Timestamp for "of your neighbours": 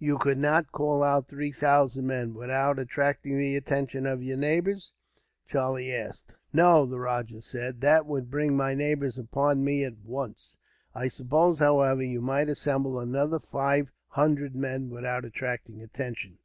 4.04-4.92